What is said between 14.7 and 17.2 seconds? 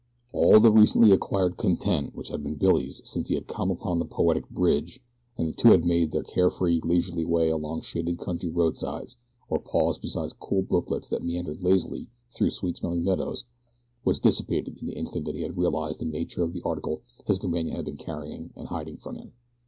in the instant that he had realized the nature of the article